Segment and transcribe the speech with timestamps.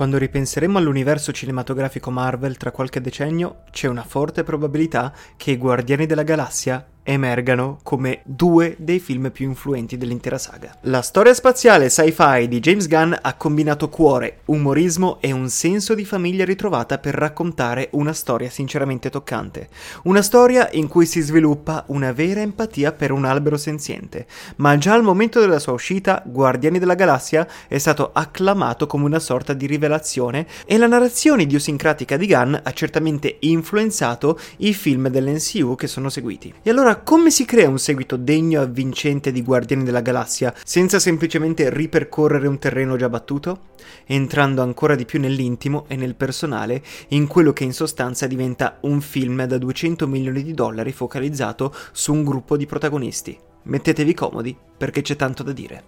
[0.00, 6.06] Quando ripenseremo all'universo cinematografico Marvel tra qualche decennio, c'è una forte probabilità che i Guardiani
[6.06, 10.76] della Galassia emergano come due dei film più influenti dell'intera saga.
[10.82, 16.04] La storia spaziale sci-fi di James Gunn ha combinato cuore, umorismo e un senso di
[16.04, 19.68] famiglia ritrovata per raccontare una storia sinceramente toccante.
[20.04, 24.94] Una storia in cui si sviluppa una vera empatia per un albero senziente, ma già
[24.94, 29.66] al momento della sua uscita Guardiani della Galassia è stato acclamato come una sorta di
[29.66, 36.08] rivelazione e la narrazione idiosincratica di Gunn ha certamente influenzato i film dell'NCU che sono
[36.08, 36.52] seguiti.
[36.62, 40.54] E allora allora, come si crea un seguito degno e avvincente di Guardiani della Galassia
[40.64, 43.68] senza semplicemente ripercorrere un terreno già battuto?
[44.06, 49.00] Entrando ancora di più nell'intimo e nel personale, in quello che in sostanza diventa un
[49.00, 53.38] film da 200 milioni di dollari focalizzato su un gruppo di protagonisti.
[53.62, 55.82] Mettetevi comodi perché c'è tanto da dire.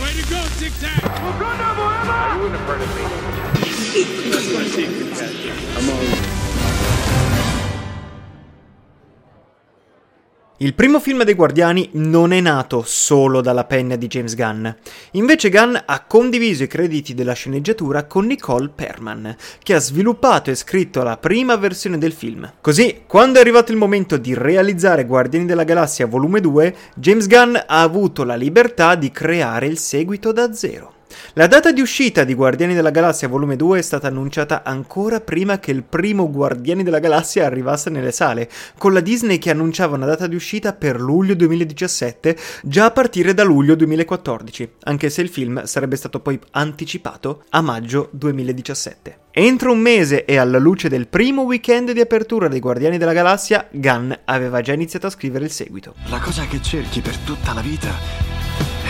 [0.00, 1.22] Way to go, Tic Tac!
[1.22, 1.74] Wakanda
[2.64, 3.35] forever!
[10.58, 14.66] Il primo film dei Guardiani non è nato solo dalla penna di James Gunn.
[15.12, 20.54] Invece Gunn ha condiviso i crediti della sceneggiatura con Nicole Perman, che ha sviluppato e
[20.54, 22.50] scritto la prima versione del film.
[22.62, 27.54] Così, quando è arrivato il momento di realizzare Guardiani della Galassia volume 2, James Gunn
[27.54, 30.95] ha avuto la libertà di creare il seguito da zero.
[31.34, 35.58] La data di uscita di Guardiani della Galassia volume 2 è stata annunciata ancora prima
[35.58, 40.06] che il primo Guardiani della Galassia arrivasse nelle sale, con la Disney che annunciava una
[40.06, 45.28] data di uscita per luglio 2017 già a partire da luglio 2014, anche se il
[45.28, 49.18] film sarebbe stato poi anticipato a maggio 2017.
[49.30, 53.68] Entro un mese e alla luce del primo weekend di apertura dei Guardiani della Galassia,
[53.70, 55.94] Gunn aveva già iniziato a scrivere il seguito.
[56.08, 58.35] La cosa che cerchi per tutta la vita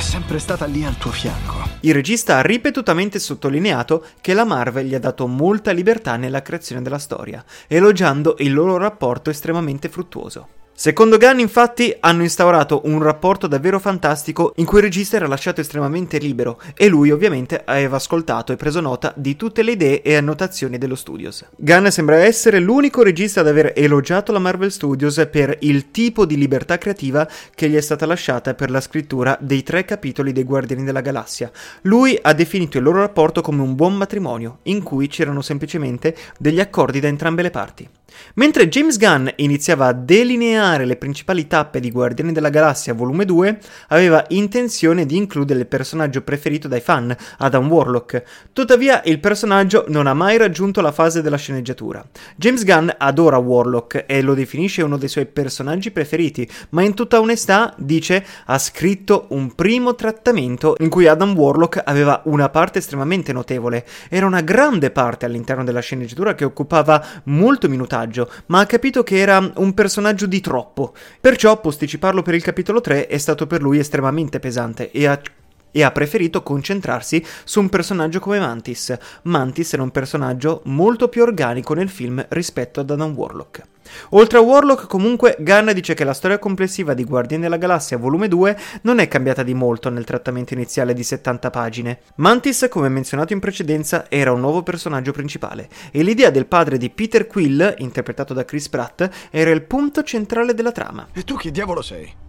[0.06, 1.68] sempre stata lì al tuo fianco.
[1.80, 6.80] Il regista ha ripetutamente sottolineato che la Marvel gli ha dato molta libertà nella creazione
[6.80, 10.65] della storia, elogiando il loro rapporto estremamente fruttuoso.
[10.78, 15.62] Secondo Gunn, infatti, hanno instaurato un rapporto davvero fantastico in cui il regista era lasciato
[15.62, 20.16] estremamente libero e lui ovviamente aveva ascoltato e preso nota di tutte le idee e
[20.16, 21.46] annotazioni dello Studios.
[21.56, 26.36] Gunn sembra essere l'unico regista ad aver elogiato la Marvel Studios per il tipo di
[26.36, 30.84] libertà creativa che gli è stata lasciata per la scrittura dei tre capitoli dei Guardiani
[30.84, 31.50] della Galassia.
[31.82, 36.60] Lui ha definito il loro rapporto come un buon matrimonio, in cui c'erano semplicemente degli
[36.60, 37.88] accordi da entrambe le parti.
[38.34, 43.58] Mentre James Gunn iniziava a delineare le principali tappe di Guardiani della Galassia volume 2,
[43.88, 48.22] aveva intenzione di includere il personaggio preferito dai fan, Adam Warlock.
[48.52, 52.04] Tuttavia il personaggio non ha mai raggiunto la fase della sceneggiatura.
[52.36, 57.20] James Gunn adora Warlock e lo definisce uno dei suoi personaggi preferiti, ma in tutta
[57.20, 63.32] onestà dice ha scritto un primo trattamento in cui Adam Warlock aveva una parte estremamente
[63.32, 63.84] notevole.
[64.08, 69.02] Era una grande parte all'interno della sceneggiatura che occupava molto minutaggio personaggio, ma ha capito
[69.02, 70.94] che era un personaggio di troppo.
[71.20, 75.20] Perciò posticiparlo per il capitolo 3 è stato per lui estremamente pesante e ha
[75.72, 78.96] e ha preferito concentrarsi su un personaggio come Mantis.
[79.24, 83.62] Mantis era un personaggio molto più organico nel film rispetto ad Adam Warlock.
[84.10, 88.28] Oltre a Warlock, comunque, Gunn dice che la storia complessiva di Guardiani della Galassia volume
[88.28, 92.00] 2 non è cambiata di molto nel trattamento iniziale di 70 pagine.
[92.16, 96.90] Mantis, come menzionato in precedenza, era un nuovo personaggio principale e l'idea del padre di
[96.90, 101.06] Peter Quill, interpretato da Chris Pratt, era il punto centrale della trama.
[101.12, 102.24] E tu chi diavolo sei?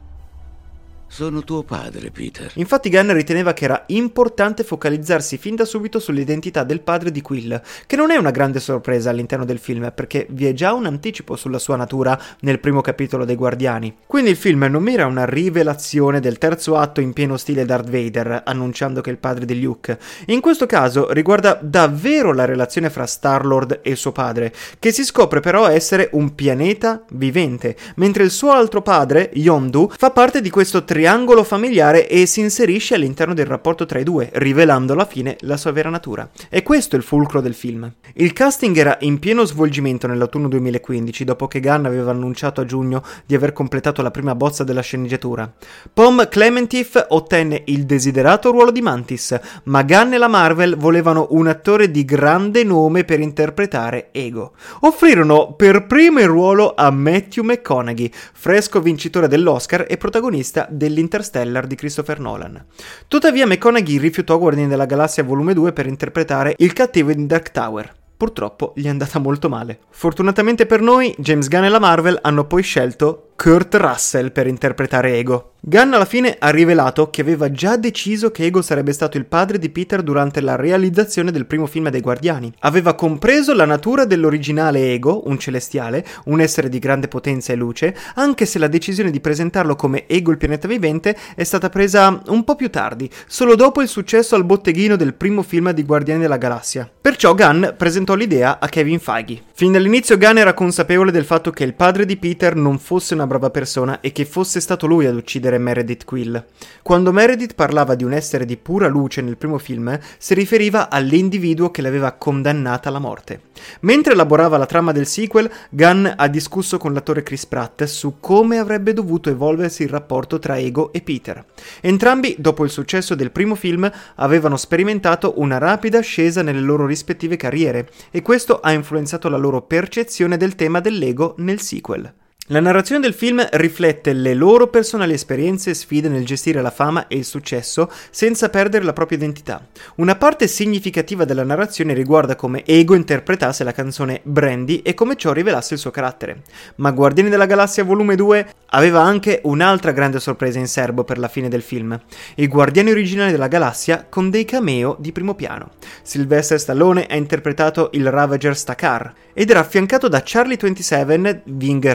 [1.09, 2.51] Sono tuo padre, Peter.
[2.56, 7.59] Infatti Gunn riteneva che era importante focalizzarsi fin da subito sull'identità del padre di Quill,
[7.88, 11.35] che non è una grande sorpresa all'interno del film, perché vi è già un anticipo
[11.35, 13.95] sulla sua natura nel primo capitolo dei Guardiani.
[14.06, 18.44] Quindi il film non mira una rivelazione del terzo atto in pieno stile Darth Vader,
[18.45, 19.97] annunciando che è il padre di Luke.
[20.28, 25.39] In questo caso riguarda davvero la relazione fra Star-Lord e suo padre, che si scopre
[25.39, 30.84] però essere un pianeta vivente, mentre il suo altro padre, Yondu, fa parte di questo
[30.84, 35.35] triangolo triangolo familiare e si inserisce all'interno del rapporto tra i due, rivelando alla fine
[35.41, 36.27] la sua vera natura.
[36.49, 37.94] E questo è il fulcro del film.
[38.13, 43.03] Il casting era in pieno svolgimento nell'autunno 2015, dopo che Gunn aveva annunciato a giugno
[43.27, 45.53] di aver completato la prima bozza della sceneggiatura.
[45.94, 51.45] Pom Clementif ottenne il desiderato ruolo di Mantis, ma Gunn e la Marvel volevano un
[51.45, 54.53] attore di grande nome per interpretare Ego.
[54.79, 61.68] Offrirono per primo il ruolo a Matthew McConaughey, fresco vincitore dell'Oscar e protagonista del dell'Interstellar
[61.68, 62.66] di Christopher Nolan.
[63.07, 67.94] Tuttavia McConaughey rifiutò Guardiani della Galassia volume 2 per interpretare il cattivo in Dark Tower.
[68.18, 69.80] Purtroppo gli è andata molto male.
[69.89, 75.16] Fortunatamente per noi, James Gunn e la Marvel hanno poi scelto Kurt Russell per interpretare
[75.16, 75.51] Ego.
[75.60, 79.60] Gunn alla fine ha rivelato che aveva già deciso che Ego sarebbe stato il padre
[79.60, 82.54] di Peter durante la realizzazione del primo film dei Guardiani.
[82.60, 87.95] Aveva compreso la natura dell'originale Ego, un celestiale, un essere di grande potenza e luce,
[88.16, 92.44] anche se la decisione di presentarlo come Ego il pianeta vivente è stata presa un
[92.44, 96.38] po' più tardi, solo dopo il successo al botteghino del primo film di Guardiani della
[96.38, 96.89] Galassia.
[97.01, 99.42] Perciò Gunn presentò l'idea a Kevin Feige.
[99.54, 103.26] Fin dall'inizio Gunn era consapevole del fatto che il padre di Peter non fosse una
[103.27, 106.44] brava persona e che fosse stato lui ad uccidere Meredith Quill.
[106.81, 111.69] Quando Meredith parlava di un essere di pura luce nel primo film, si riferiva all'individuo
[111.69, 113.41] che l'aveva condannata alla morte.
[113.81, 118.57] Mentre elaborava la trama del sequel, Gunn ha discusso con l'attore Chris Pratt su come
[118.57, 121.44] avrebbe dovuto evolversi il rapporto tra Ego e Peter.
[121.81, 127.35] Entrambi, dopo il successo del primo film, avevano sperimentato una rapida ascesa nelle loro rispettive
[127.35, 132.13] carriere e questo ha influenzato la loro percezione del tema dell'ego nel sequel.
[132.49, 137.07] La narrazione del film riflette le loro personali esperienze e sfide nel gestire la fama
[137.07, 139.67] e il successo senza perdere la propria identità.
[139.95, 145.33] Una parte significativa della narrazione riguarda come Ego interpretasse la canzone Brandy e come ciò
[145.33, 146.44] rivelasse il suo carattere.
[146.75, 151.27] Ma Guardiani della Galassia Volume 2 aveva anche un'altra grande sorpresa in serbo per la
[151.27, 152.00] fine del film.
[152.35, 155.71] I Guardiani originali della Galassia con dei cameo di primo piano.
[156.01, 161.91] Sylvester Stallone ha interpretato il Ravager Stakar ed era affiancato da Charlie 27, Ving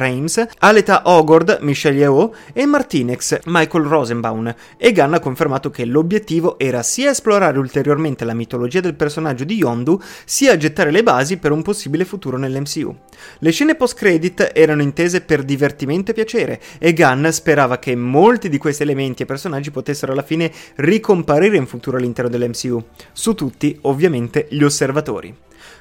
[0.58, 6.82] Aleta Ogord, Michelle Yeoh e Martinex, Michael Rosenbaum, e Gunn ha confermato che l'obiettivo era
[6.82, 11.62] sia esplorare ulteriormente la mitologia del personaggio di Yondu, sia gettare le basi per un
[11.62, 12.96] possibile futuro nell'MCU.
[13.38, 18.58] Le scene post-credit erano intese per divertimento e piacere, e Gunn sperava che molti di
[18.58, 24.46] questi elementi e personaggi potessero alla fine ricomparire in futuro all'interno dell'MCU, su tutti ovviamente
[24.50, 25.34] gli osservatori.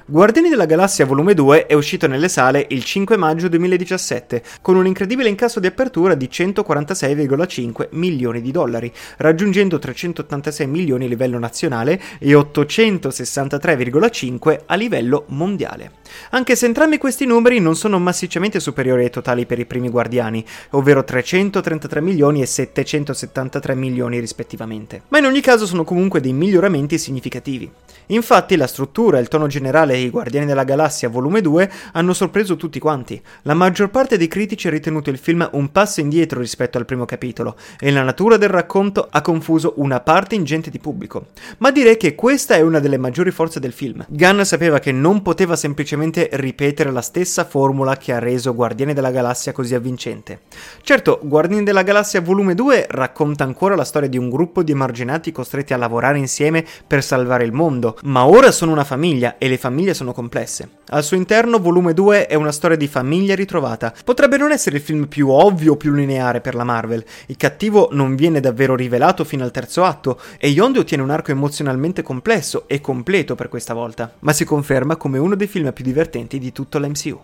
[0.04, 4.86] Guardiani della Galassia Volume 2 è uscito nelle sale il 5 maggio 2017 con un
[4.86, 12.00] incredibile incasso di apertura di 146,5 milioni di dollari, raggiungendo 386 milioni a livello nazionale
[12.18, 16.00] e 863,5 a livello mondiale.
[16.30, 20.44] Anche se entrambi questi numeri non sono massicciamente superiori ai totali per i primi Guardiani,
[20.70, 25.02] ovvero 333 milioni e 773 milioni rispettivamente.
[25.08, 27.70] Ma in ogni caso sono comunque dei miglioramenti significativi.
[28.06, 32.56] Infatti la struttura e il tono generale dei Guardiani della Galassia volume 2 hanno sorpreso
[32.56, 33.20] tutti quanti.
[33.42, 37.06] La maggior parte dei critici ha ritenuto il film un passo indietro rispetto al primo
[37.06, 41.28] capitolo e la natura del racconto ha confuso una parte ingente di pubblico.
[41.58, 44.04] Ma direi che questa è una delle maggiori forze del film.
[44.08, 49.10] Gunn sapeva che non poteva semplicemente ripetere la stessa formula che ha reso Guardiani della
[49.10, 50.40] Galassia così avvincente.
[50.82, 55.32] Certo, Guardiani della Galassia volume 2 racconta ancora la storia di un gruppo di emarginati
[55.32, 59.58] costretti a lavorare insieme per salvare il mondo, ma ora sono una famiglia e le
[59.62, 60.68] famiglie sono complesse.
[60.88, 63.94] Al suo interno, volume 2 è una storia di famiglia ritrovata.
[64.04, 67.04] Potrebbe non essere il film più ovvio o più lineare per la Marvel.
[67.26, 71.30] Il cattivo non viene davvero rivelato fino al terzo atto e Yondu ottiene un arco
[71.30, 75.84] emozionalmente complesso e completo per questa volta, ma si conferma come uno dei film più
[75.84, 77.20] divertenti di tutto l'MCU.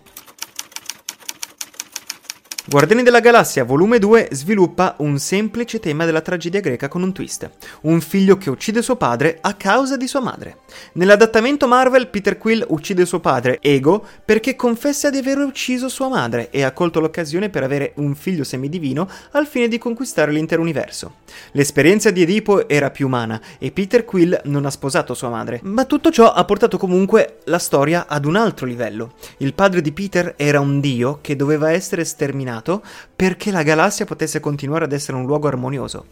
[2.69, 7.49] Guardiani della Galassia volume 2 sviluppa un semplice tema della tragedia greca con un twist.
[7.81, 10.57] Un figlio che uccide suo padre a causa di sua madre.
[10.93, 16.51] Nell'adattamento Marvel, Peter Quill uccide suo padre, Ego, perché confessa di aver ucciso sua madre
[16.51, 21.21] e ha colto l'occasione per avere un figlio semidivino al fine di conquistare l'intero universo.
[21.53, 25.85] L'esperienza di Edipo era più umana e Peter Quill non ha sposato sua madre, ma
[25.85, 29.13] tutto ciò ha portato comunque la storia ad un altro livello.
[29.37, 32.57] Il padre di Peter era un dio che doveva essere sterminato
[33.15, 36.05] perché la galassia potesse continuare ad essere un luogo armonioso.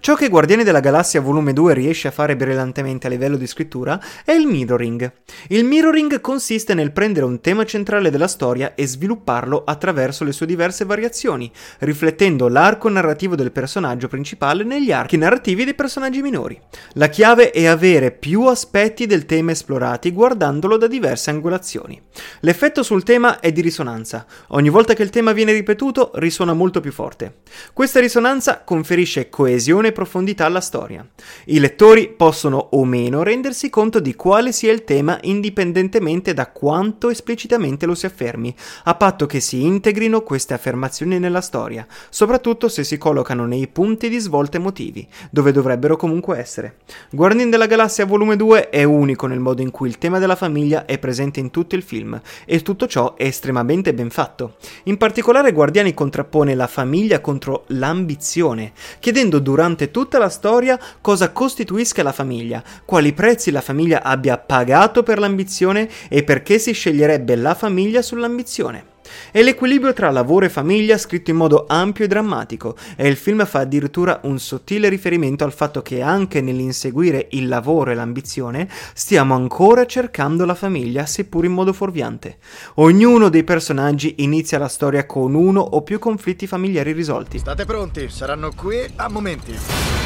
[0.00, 4.00] Ciò che Guardiani della Galassia volume 2 riesce a fare brillantemente a livello di scrittura
[4.24, 5.10] è il mirroring.
[5.48, 10.46] Il mirroring consiste nel prendere un tema centrale della storia e svilupparlo attraverso le sue
[10.46, 16.60] diverse variazioni, riflettendo l'arco narrativo del personaggio principale negli archi narrativi dei personaggi minori.
[16.92, 22.00] La chiave è avere più aspetti del tema esplorati guardandolo da diverse angolazioni.
[22.40, 24.26] L'effetto sul tema è di risonanza.
[24.48, 25.52] Ogni volta che il tema viene
[25.84, 27.40] ripetuto risuona molto più forte.
[27.72, 31.06] Questa risonanza conferisce coesione e profondità alla storia.
[31.46, 37.10] I lettori possono o meno rendersi conto di quale sia il tema indipendentemente da quanto
[37.10, 42.84] esplicitamente lo si affermi, a patto che si integrino queste affermazioni nella storia, soprattutto se
[42.84, 46.76] si collocano nei punti di svolta emotivi, dove dovrebbero comunque essere.
[47.10, 50.86] Guardian della Galassia volume 2 è unico nel modo in cui il tema della famiglia
[50.86, 54.56] è presente in tutto il film, e tutto ciò è estremamente ben fatto.
[54.84, 62.04] In particolare Guardiani contrappone la famiglia contro l'ambizione, chiedendo durante tutta la storia cosa costituisca
[62.04, 67.54] la famiglia, quali prezzi la famiglia abbia pagato per l'ambizione e perché si sceglierebbe la
[67.54, 68.93] famiglia sull'ambizione.
[69.30, 73.44] È l'equilibrio tra lavoro e famiglia scritto in modo ampio e drammatico e il film
[73.46, 79.34] fa addirittura un sottile riferimento al fatto che anche nell'inseguire il lavoro e l'ambizione stiamo
[79.34, 82.38] ancora cercando la famiglia seppur in modo fuorviante.
[82.74, 87.38] Ognuno dei personaggi inizia la storia con uno o più conflitti familiari risolti.
[87.38, 90.03] State pronti, saranno qui a momenti.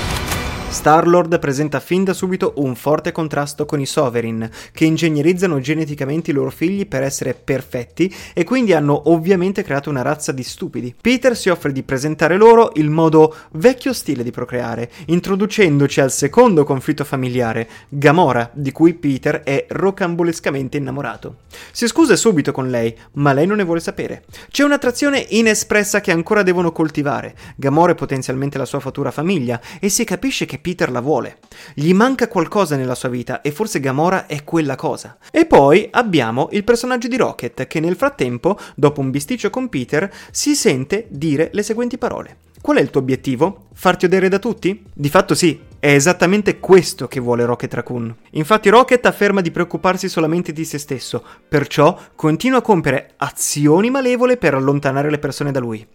[0.70, 6.34] Star-Lord presenta fin da subito un forte contrasto con i Sovereign, che ingegnerizzano geneticamente i
[6.34, 10.94] loro figli per essere perfetti e quindi hanno ovviamente creato una razza di stupidi.
[11.00, 16.64] Peter si offre di presentare loro il modo vecchio stile di procreare, introducendoci al secondo
[16.64, 21.36] conflitto familiare, Gamora, di cui Peter è rocambolescamente innamorato.
[21.72, 24.24] Si scusa subito con lei, ma lei non ne vuole sapere.
[24.50, 27.34] C'è un'attrazione inespressa che ancora devono coltivare.
[27.56, 31.38] Gamora è potenzialmente la sua futura famiglia e si capisce che Peter la vuole.
[31.74, 35.18] Gli manca qualcosa nella sua vita e forse Gamora è quella cosa.
[35.30, 40.12] E poi abbiamo il personaggio di Rocket che nel frattempo, dopo un bisticcio con Peter,
[40.30, 42.36] si sente dire le seguenti parole.
[42.60, 43.66] Qual è il tuo obiettivo?
[43.72, 44.84] Farti odere da tutti?
[44.92, 48.14] Di fatto sì, è esattamente questo che vuole Rocket Raccoon.
[48.30, 54.36] Infatti Rocket afferma di preoccuparsi solamente di se stesso, perciò continua a compiere azioni malevole
[54.36, 55.86] per allontanare le persone da lui.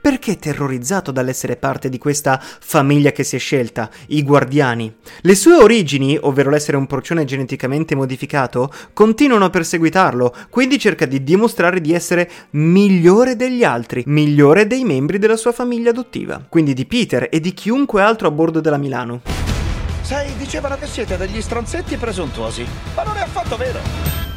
[0.00, 4.94] Perché terrorizzato dall'essere parte di questa famiglia che si è scelta, i guardiani?
[5.22, 11.22] Le sue origini, ovvero l'essere un porcione geneticamente modificato, continuano a perseguitarlo, quindi cerca di
[11.22, 16.86] dimostrare di essere migliore degli altri, migliore dei membri della sua famiglia adottiva, quindi di
[16.86, 19.41] Peter e di chiunque altro a bordo della Milano.
[20.12, 24.31] Sai, dicevano che siete degli stronzetti presuntuosi, ma non è affatto vero.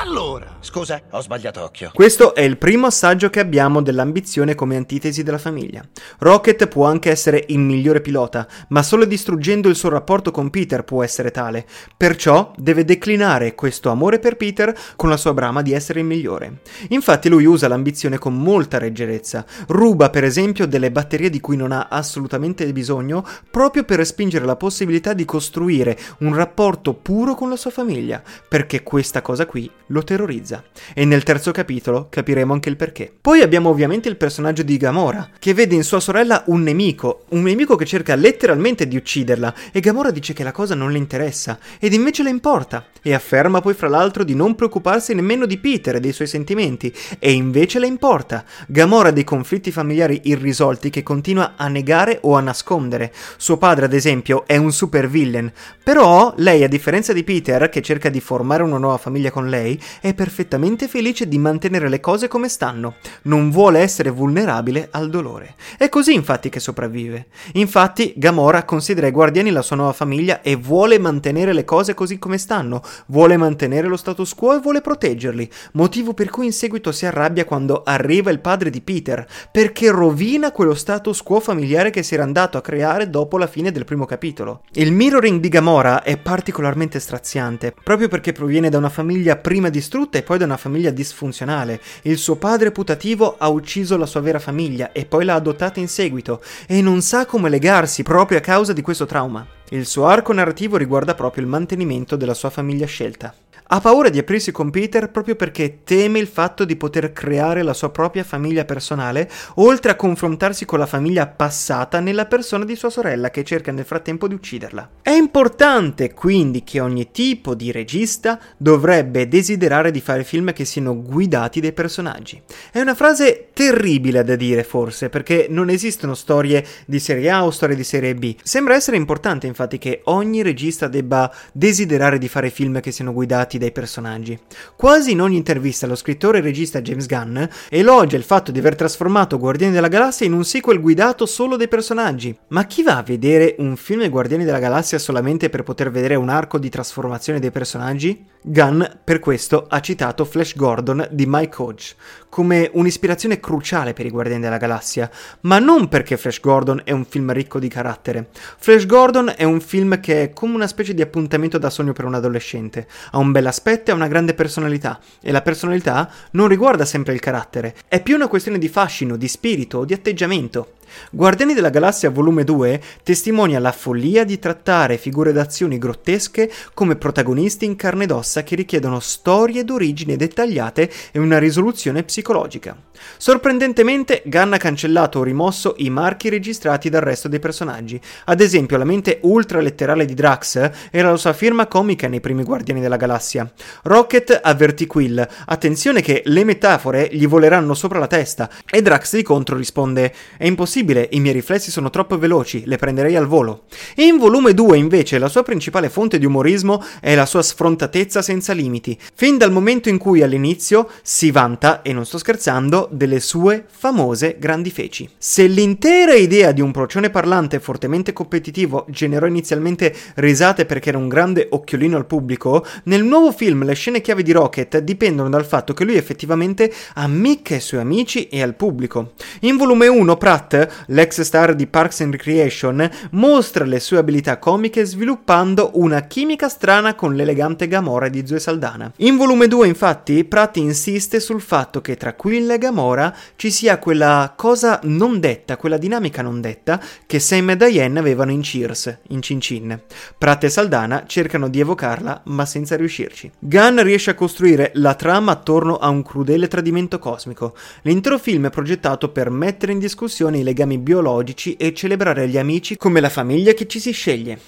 [0.00, 1.90] Allora, Scusa, ho sbagliato occhio.
[1.92, 5.84] Questo è il primo assaggio che abbiamo dell'ambizione come antitesi della famiglia.
[6.18, 10.84] Rocket può anche essere il migliore pilota, ma solo distruggendo il suo rapporto con Peter
[10.84, 11.66] può essere tale.
[11.96, 16.60] Perciò deve declinare questo amore per Peter con la sua brama di essere il migliore.
[16.90, 19.44] Infatti lui usa l'ambizione con molta leggerezza.
[19.66, 24.56] Ruba per esempio delle batterie di cui non ha assolutamente bisogno proprio per respingere la
[24.56, 30.02] possibilità di costruire un rapporto puro con la sua famiglia, perché questa cosa qui lo
[30.02, 30.64] terrorizza.
[30.94, 33.12] E nel terzo capitolo capiremo anche il perché.
[33.20, 37.42] Poi abbiamo ovviamente il personaggio di Gamora, che vede in sua sorella un nemico, un
[37.42, 41.58] nemico che cerca letteralmente di ucciderla, e Gamora dice che la cosa non le interessa,
[41.78, 45.96] ed invece le importa, e afferma poi fra l'altro di non preoccuparsi nemmeno di Peter
[45.96, 48.44] e dei suoi sentimenti, e invece le importa.
[48.66, 53.12] Gamora ha dei conflitti familiari irrisolti che continua a negare o a nascondere.
[53.36, 55.50] Suo padre, ad esempio, è un super villain,
[55.82, 59.77] però lei, a differenza di Peter, che cerca di formare una nuova famiglia con lei,
[60.00, 62.96] è perfettamente felice di mantenere le cose come stanno.
[63.22, 65.54] Non vuole essere vulnerabile al dolore.
[65.76, 67.26] È così infatti che sopravvive.
[67.54, 72.18] Infatti Gamora considera i guardiani la sua nuova famiglia e vuole mantenere le cose così
[72.18, 76.92] come stanno, vuole mantenere lo status quo e vuole proteggerli, motivo per cui in seguito
[76.92, 82.02] si arrabbia quando arriva il padre di Peter, perché rovina quello status quo familiare che
[82.02, 84.62] si era andato a creare dopo la fine del primo capitolo.
[84.72, 90.18] Il mirroring di Gamora è particolarmente straziante, proprio perché proviene da una famiglia prima distrutta
[90.18, 91.80] e poi da una famiglia disfunzionale.
[92.02, 95.88] Il suo padre putativo ha ucciso la sua vera famiglia e poi l'ha adottata in
[95.88, 99.46] seguito e non sa come legarsi proprio a causa di questo trauma.
[99.70, 103.34] Il suo arco narrativo riguarda proprio il mantenimento della sua famiglia scelta.
[103.70, 107.74] Ha paura di aprirsi con Peter proprio perché teme il fatto di poter creare la
[107.74, 112.88] sua propria famiglia personale, oltre a confrontarsi con la famiglia passata nella persona di sua
[112.88, 114.88] sorella che cerca nel frattempo di ucciderla.
[115.02, 121.02] È importante quindi che ogni tipo di regista dovrebbe desiderare di fare film che siano
[121.02, 122.40] guidati dai personaggi.
[122.72, 127.50] È una frase terribile da dire forse, perché non esistono storie di serie A o
[127.50, 128.36] storie di serie B.
[128.40, 133.58] Sembra essere importante infatti che ogni regista debba desiderare di fare film che siano guidati
[133.58, 134.38] dai personaggi.
[134.76, 138.76] Quasi in ogni intervista lo scrittore e regista James Gunn elogia il fatto di aver
[138.76, 142.38] trasformato Guardiani della Galassia in un sequel guidato solo dai personaggi.
[142.50, 146.14] Ma chi va a vedere un film di Guardiani della Galassia solamente per poter vedere
[146.14, 148.24] un arco di trasformazione dei personaggi?
[148.40, 151.96] Gunn per questo ha citato Flash Gordon di Mike Hodge
[152.28, 157.06] come un'ispirazione cruciale per i Guardiani della Galassia, ma non perché Flash Gordon è un
[157.06, 158.28] film ricco di carattere.
[158.58, 162.04] Flash Gordon è un film che è come una specie di appuntamento da sogno per
[162.04, 162.86] un adolescente.
[163.12, 167.20] Ha un bel aspetto e una grande personalità, e la personalità non riguarda sempre il
[167.20, 170.72] carattere, è più una questione di fascino, di spirito o di atteggiamento.
[171.10, 177.64] Guardiani della Galassia volume 2 testimonia la follia di trattare figure d'azioni grottesche come protagonisti
[177.64, 182.76] in carne ed ossa che richiedono storie d'origine dettagliate e una risoluzione psicologica.
[183.16, 188.00] Sorprendentemente, Gunn ha cancellato o rimosso i marchi registrati dal resto dei personaggi.
[188.24, 192.42] Ad esempio, la mente ultra letterale di Drax era la sua firma comica nei primi
[192.42, 193.50] Guardiani della Galassia.
[193.84, 198.50] Rocket avvertì Quill: attenzione che le metafore gli voleranno sopra la testa.
[198.68, 200.77] E Drax di contro risponde: È impossibile,
[201.10, 203.64] i miei riflessi sono troppo veloci, le prenderei al volo.
[203.96, 208.52] In volume 2, invece, la sua principale fonte di umorismo è la sua sfrontatezza senza
[208.52, 208.98] limiti.
[209.14, 214.36] Fin dal momento in cui all'inizio si vanta, e non sto scherzando, delle sue famose
[214.38, 215.08] grandi feci.
[215.16, 221.08] Se l'intera idea di un procione parlante fortemente competitivo generò inizialmente risate perché era un
[221.08, 225.74] grande occhiolino al pubblico, nel nuovo film le scene chiave di Rocket dipendono dal fatto
[225.74, 229.12] che lui effettivamente ammicca ai suoi amici e al pubblico.
[229.40, 234.84] In volume 1 Pratt, l'ex star di Parks and Recreation, mostra le sue abilità comiche
[234.84, 238.92] sviluppando una chimica strana con l'elegante Gamora di Zoe Saldana.
[238.98, 243.78] In volume 2 infatti Pratt insiste sul fatto che tra Quill e Gamora ci sia
[243.78, 248.98] quella cosa non detta, quella dinamica non detta che Sam e Diane avevano in Cheers,
[249.08, 249.80] in Cin Cin.
[250.16, 253.30] Pratt e Saldana cercano di evocarla, ma senza riuscirci.
[253.38, 257.54] Gunn riesce a costruire la trama attorno a un crudele tradimento cosmico.
[257.82, 262.76] L'intero film è progettato per mettere in discussione i legami biologici e celebrare gli amici
[262.76, 264.38] come la famiglia che ci si sceglie.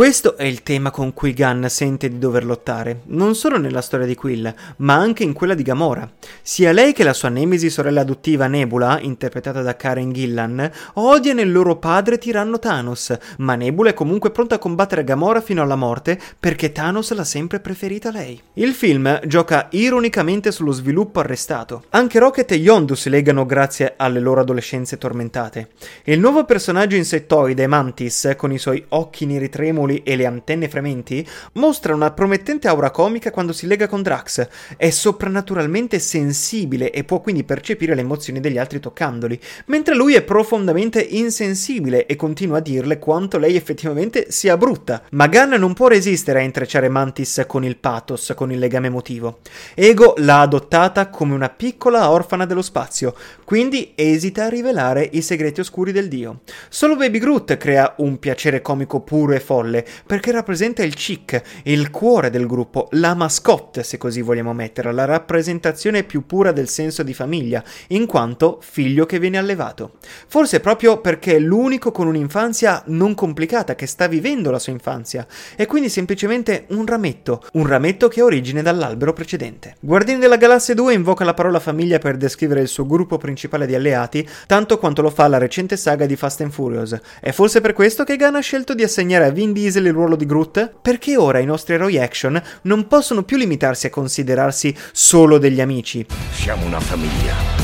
[0.00, 4.06] Questo è il tema con cui Gunn sente di dover lottare, non solo nella storia
[4.06, 6.10] di Quill, ma anche in quella di Gamora.
[6.40, 11.52] Sia lei che la sua nemesi sorella adottiva Nebula, interpretata da Karen Gillan, odiano il
[11.52, 16.18] loro padre tiranno Thanos, ma Nebula è comunque pronta a combattere Gamora fino alla morte
[16.40, 18.40] perché Thanos l'ha sempre preferita lei.
[18.54, 21.84] Il film gioca ironicamente sullo sviluppo arrestato.
[21.90, 25.72] Anche Rocket e Yondu si legano grazie alle loro adolescenze tormentate.
[26.04, 30.68] Il nuovo personaggio insettoide, Mantis, con i suoi occhi neri tremoli tremoli e le antenne
[30.68, 34.48] frementi, mostra una promettente aura comica quando si lega con Drax.
[34.76, 40.22] È soprannaturalmente sensibile e può quindi percepire le emozioni degli altri toccandoli, mentre lui è
[40.22, 45.02] profondamente insensibile e continua a dirle quanto lei effettivamente sia brutta.
[45.12, 49.40] Ma Gunn non può resistere a intrecciare Mantis con il pathos, con il legame emotivo.
[49.74, 55.60] Ego l'ha adottata come una piccola orfana dello spazio, quindi esita a rivelare i segreti
[55.60, 56.40] oscuri del dio.
[56.68, 61.40] Solo Baby Groot crea un piacere comico puro e folle folle, perché rappresenta il chic,
[61.64, 66.68] il cuore del gruppo, la mascotte, se così vogliamo metterla, la rappresentazione più pura del
[66.68, 69.92] senso di famiglia, in quanto figlio che viene allevato.
[70.26, 75.26] Forse proprio perché è l'unico con un'infanzia non complicata, che sta vivendo la sua infanzia,
[75.56, 79.76] e quindi semplicemente un rametto, un rametto che ha origine dall'albero precedente.
[79.80, 83.74] Guardiani della Galassia 2 invoca la parola famiglia per descrivere il suo gruppo principale di
[83.74, 86.98] alleati, tanto quanto lo fa la recente saga di Fast and Furious.
[87.20, 90.16] È forse per questo che Gunn ha scelto di assegnare a Vin Diesel il ruolo
[90.16, 90.76] di Groot?
[90.80, 96.06] Perché ora i nostri eroi action non possono più limitarsi a considerarsi solo degli amici.
[96.32, 97.59] Siamo una famiglia.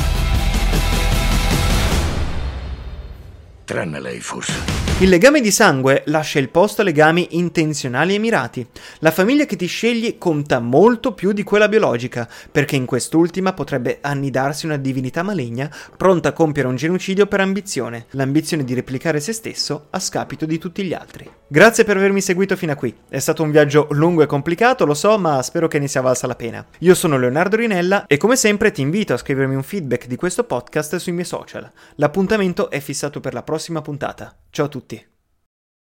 [3.67, 4.87] Tranne lei, forse.
[4.99, 8.65] Il legame di sangue lascia il posto a legami intenzionali e mirati.
[8.99, 13.99] La famiglia che ti scegli conta molto più di quella biologica, perché in quest'ultima potrebbe
[14.01, 19.33] annidarsi una divinità maligna pronta a compiere un genocidio per ambizione, l'ambizione di replicare se
[19.33, 21.29] stesso a scapito di tutti gli altri.
[21.49, 22.95] Grazie per avermi seguito fino a qui.
[23.07, 26.25] È stato un viaggio lungo e complicato, lo so, ma spero che ne sia valsa
[26.25, 26.65] la pena.
[26.79, 30.43] Io sono Leonardo Rinella e come sempre ti invito a scrivermi un feedback di questo
[30.45, 31.71] podcast sui miei social.
[31.95, 34.37] L'appuntamento è fissato per la prossima puntata.
[34.51, 35.16] Ciao a tutti.